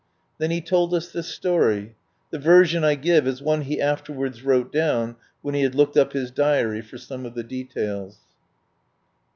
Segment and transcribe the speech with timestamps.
[0.39, 1.95] Then he told us this story.
[2.31, 6.13] The version I give is one he afterwards wrote down when he had looked up
[6.13, 8.17] his diary for some of the details.